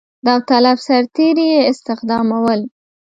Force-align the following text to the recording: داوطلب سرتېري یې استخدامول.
داوطلب 0.25 0.77
سرتېري 0.85 1.45
یې 1.53 1.61
استخدامول. 1.71 2.61